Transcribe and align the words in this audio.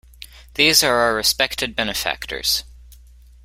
These 0.55 0.81
are 0.81 0.95
our 0.97 1.13
respected 1.13 1.75
benefactors. 1.75 2.63